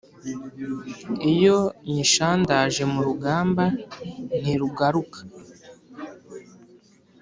[1.33, 1.59] iyo
[1.91, 3.63] nyishandaje mu rugamba
[4.41, 5.19] ntirugaruka,